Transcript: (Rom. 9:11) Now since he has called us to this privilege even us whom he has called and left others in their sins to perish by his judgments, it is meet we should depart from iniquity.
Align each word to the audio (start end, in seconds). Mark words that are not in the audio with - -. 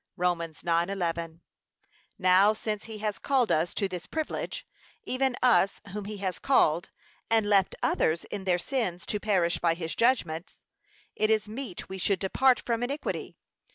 (Rom. 0.17 0.39
9:11) 0.39 1.41
Now 2.17 2.53
since 2.53 2.85
he 2.85 2.97
has 3.05 3.19
called 3.19 3.51
us 3.51 3.71
to 3.75 3.87
this 3.87 4.07
privilege 4.07 4.65
even 5.03 5.37
us 5.43 5.79
whom 5.93 6.05
he 6.05 6.17
has 6.17 6.39
called 6.39 6.89
and 7.29 7.47
left 7.47 7.75
others 7.83 8.23
in 8.23 8.45
their 8.45 8.57
sins 8.57 9.05
to 9.05 9.19
perish 9.19 9.59
by 9.59 9.75
his 9.75 9.93
judgments, 9.93 10.63
it 11.15 11.29
is 11.29 11.47
meet 11.47 11.87
we 11.87 11.99
should 11.99 12.17
depart 12.17 12.63
from 12.65 12.81
iniquity. 12.81 13.37